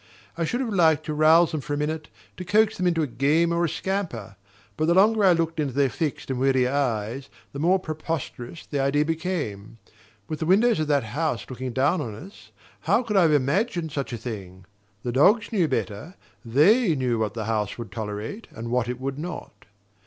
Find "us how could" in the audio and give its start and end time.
12.15-13.15